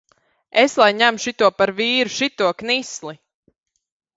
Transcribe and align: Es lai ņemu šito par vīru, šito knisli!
Es 0.61 0.77
lai 0.81 0.87
ņemu 1.01 1.21
šito 1.27 1.49
par 1.59 1.73
vīru, 1.81 2.15
šito 2.17 2.51
knisli! 2.63 3.15